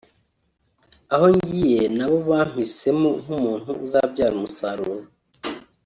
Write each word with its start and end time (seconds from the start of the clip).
aho 1.13 1.25
ngiye 1.35 1.81
na 1.97 2.05
bo 2.09 2.17
bampisemo 2.29 3.09
nk’umuntu 3.21 3.71
uzabyara 3.85 4.33
umusaruro 4.37 5.05